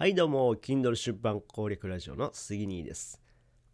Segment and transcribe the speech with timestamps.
[0.00, 3.20] はいどうも Kindle 出版攻略ラジオの杉兄です。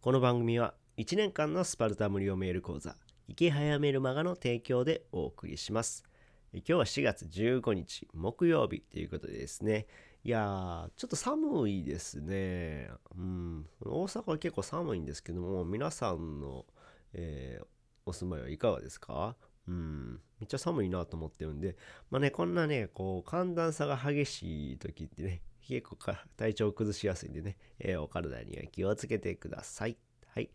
[0.01, 2.97] この番組は1年間のスパルタ無料メール講座
[3.29, 6.03] 池早メルマガの提供でお送りします。
[6.51, 9.87] 今日は4月15日木曜日ということでですね。
[10.25, 12.89] いやーちょっと寒いですね。
[13.17, 13.65] うん。
[13.85, 16.65] 大阪は結構寒いんですけども皆さんの、
[17.13, 17.65] えー、
[18.05, 19.37] お住まいはいかがですか？
[19.65, 20.19] うん。
[20.41, 21.77] めっちゃ寒いなと思ってるんで
[22.11, 25.97] まあねこんなねこう寒暖差が激しい時ってね結構
[26.37, 29.97] 体調を崩しやすいんでね、えー、お体には気をつけてください。
[30.33, 30.49] はい。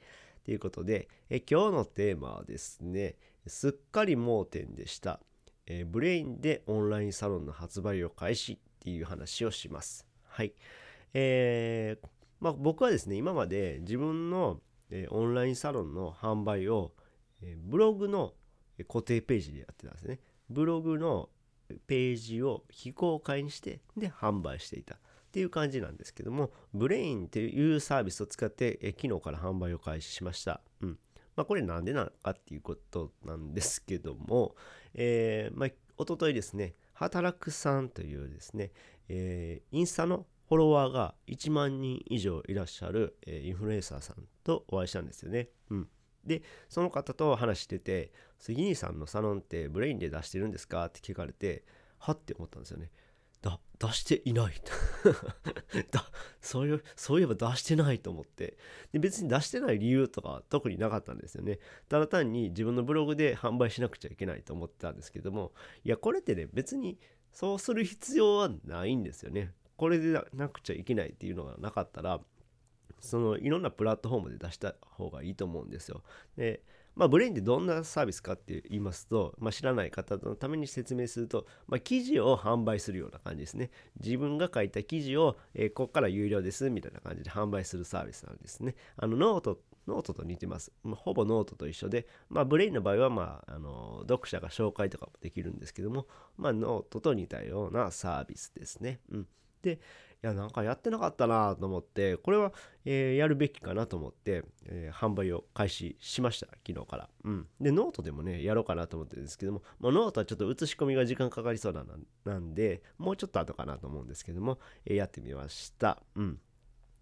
[0.44, 5.20] ということで、えー、今日のテーマはですね、すっかり盲点でした。
[5.66, 10.06] えー、ブレインでオンラインサロンの発売を開始っていう話をします。
[10.28, 10.54] はい。
[11.12, 12.08] えー、
[12.40, 14.60] まあ僕はですね、今まで自分の、
[14.90, 16.92] え、オンラインサロンの販売を、
[17.42, 18.34] え、ブログの
[18.88, 20.20] 固定ページでやってたんですね。
[20.48, 21.28] ブログの
[21.86, 24.98] ページを非公開にしてで販売していた
[25.32, 30.60] っていう感じなんですけどもブレインっていうサービスを使ってえ昨日から販売を開始しました。
[30.82, 30.98] うん
[31.34, 34.54] まあ、これなんでなのかっていうことなんですけども、
[34.92, 38.72] えー、まあ、おとといですね、働くさんというですね、
[39.08, 45.48] えー、インスタのフォロワーが1万人以上いらっしゃる、え、インフルエンサーさんとお会いしたんですよね。
[45.70, 45.88] うん。
[46.26, 51.64] で、その方と話してて、杉兄さんのサロンってブレインで出してるんですかって聞かれて、
[51.98, 52.90] はって思ったんですよね。
[53.42, 54.54] だ、出していない。
[55.90, 58.56] だそういう、そういえば出してないと思って。
[58.92, 61.58] で、別に出してない理由とか特になかったんですよね。
[61.88, 65.52] ただ単に自分のブログで販売しなくちゃいけないと思ってたんですけども、
[65.84, 66.98] いや、これってね、別に
[67.32, 69.52] そうする必要はないんですよね。
[69.76, 72.20] これでなくちゃいけないっていうのがなかったら、
[73.00, 76.04] そのいろんなプラットフォームで出した方がいいと思うんですよ。
[76.36, 76.62] で、
[76.94, 83.70] まあ、 Brain ってどんなサービスかって言いますと、まあ、知らない方のために説明すると、まあ、記事を販売するような感じですね。
[84.02, 88.74] 自分が書いた記事を、えー、ここから有料ですみたいな感じで販売するサービスなんですね。
[88.96, 90.70] あの note、note と似てます。
[90.84, 99.00] まあ、ほぼノートと一緒で、まあ、 Brain の場合は、まあ、あの読者が紹介とかもできるんですけども、まあ、ノートと似たようなサービスですね。
[99.10, 99.26] うん、
[99.70, 99.78] い
[100.26, 102.52] や、なんかやってなかったなと思って、これは、
[102.84, 107.08] えー、やるべきかなと思って、えー、販売を開始しました、昨日から。
[107.24, 107.48] うん。
[107.60, 111.84] で、ノートでもね、やろうかなと思ってるんですけども、まあ、ノートはちょっと写し込みが時間かかりそうな
[112.24, 116.02] なんで、もうちょっと後かなと思うんですけども、えー、やってみました。
[116.14, 116.40] うん。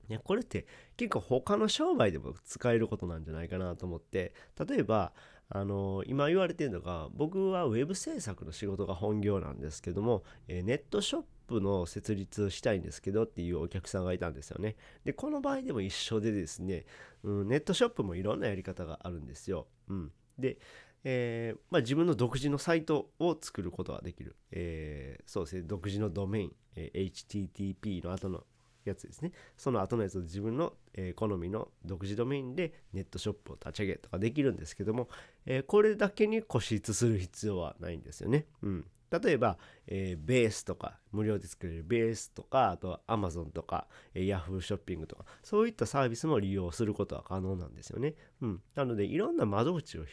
[0.09, 0.66] いやこれって
[0.97, 4.34] 結構他の商売でも使えることなんじゃないかなと思って
[4.69, 5.12] 例えば
[5.48, 14.76] あの今言われてるのが僕はウェブ制作の仕事が本業なんですけども、えネットショップの設立したいんですけどっていうお客さんがいたんですよね。
[15.04, 16.86] で、この場合でも一緒でですね、
[17.24, 19.66] うん、ネットショップもいろんなやり方があるんですよ。
[19.88, 20.12] うん。
[20.38, 20.58] で、
[21.02, 24.36] えー、まあ、自分の独自のサイトを作ることができる。
[24.52, 28.44] えー、そうですね、独自のドメイン、えー、HTTP の後の
[28.90, 29.32] やつですね。
[29.56, 35.08] その後のやつを自分の、え、好みの独自ドメインでネットショップを立ち上げとかできるんですけども、
[35.46, 38.46] え、これだけに固執する必要はないんですよね。
[38.62, 38.86] うん。
[39.10, 39.58] 例えば、
[39.88, 48.14] えー、ベースとか、無料で作れるベースとか、あとは Amazon とか、えー、Yahoo ショッピングとか、そういったサービスも利用することは可能なんですよね。
[48.40, 48.62] うん。
[48.76, 50.04] なので、いろんな窓口を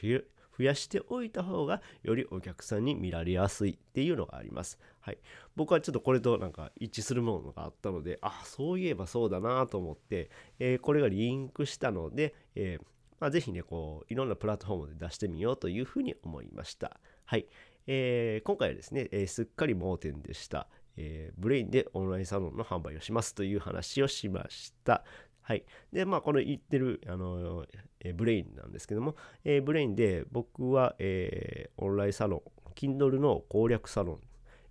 [0.58, 4.80] 増やしておいた方が、よりお客さんに見られやすいっていうのがあります。
[5.00, 5.18] はい。
[5.56, 10.30] 僕はちょっとこれとなんか一致するものがあったので、あ、そういえばそうだなと思って、
[10.60, 12.86] えー、これがリンクしたので、えー
[13.20, 17.00] まあ、ぜひね、こう、いろんなプラットフォームで出してみようというふうに思いました。
[17.26, 17.48] はい。
[17.88, 20.68] えー、今回はですね、えー、すっかり盲点でした、
[20.98, 25.04] えー、ブレインでオンラインサロンの販売をしますという話をしました。
[25.48, 25.64] はい。
[25.94, 27.66] で、まあ、この言ってる、あの、
[28.02, 29.16] え、ブレインなんですけども、
[29.46, 34.20] え、ブレインで僕は、えー、オンラインサロン、Kindle の攻略サロン、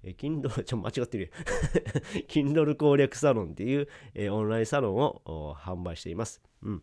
[0.03, 1.33] えー、Kindle、ちょ、間違ってる
[2.29, 6.43] Kindle 攻略サロンっていう、え、オンラインサロンを販売しています。
[6.61, 6.83] うん。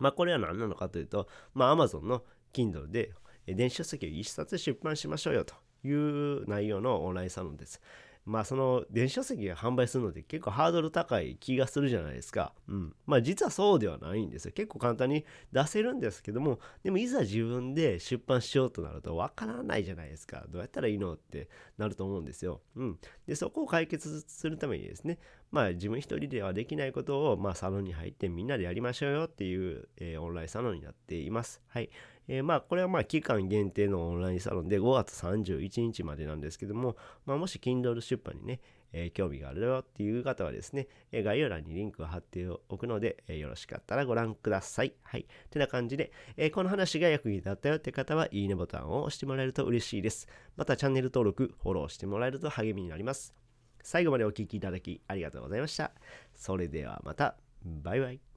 [0.00, 3.12] まあ、これは何なのかというと、まあ、Amazon の Kindle で
[3.46, 5.54] 電子書籍を一冊出版しましょうよと
[5.86, 7.80] いう内容のオンラインサロンです。
[8.24, 12.52] まあその電子書籍が販売するので結構ハードル高い気がするじゃないですか。
[12.68, 12.94] うん。
[13.06, 14.52] まあ実はそうではないんですよ。
[14.52, 20.44] 結構簡単に出せるんですけども、でもいざ自分で出版しようとなるとわからないじゃないですか。
[20.48, 21.48] どうやったらいいのって
[21.78, 22.60] なると思うんですよ。
[22.76, 22.98] うん。
[23.26, 25.18] で、そこを解決するためにですね、
[25.50, 31.60] まあ自分一人ではできないことを、まあサロンに入ってみんなでやりましょうよっていう、えー、オンラインサロンになっています。
[31.68, 31.90] はい。
[32.28, 36.96] えー、まあこれはまあ期間限定のオンラインサロンで5月31日までなんですけども、
[37.26, 38.60] まあ、もし Kindle 出版にね、
[38.92, 44.92] えー、興味があるよっていう方はですね、え概要欄にリンクを貼っておくので、えよろしかったらご覧ください。
[45.02, 45.26] はい。
[45.50, 50.28] てな感じで、えこの話が役に立ったよって方は、いいねボタンを押してもらえると嬉しいです。
[50.56, 53.34] またチャンネル登録、フォローしてもらえると励みになります。
[53.82, 55.92] 最後までお聴きいただきありがとうございました。
[56.34, 57.36] それではまた。
[57.64, 58.31] バイバイ。